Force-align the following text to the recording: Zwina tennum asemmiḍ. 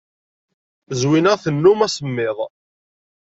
Zwina 1.01 1.33
tennum 1.43 1.79
asemmiḍ. 1.87 2.37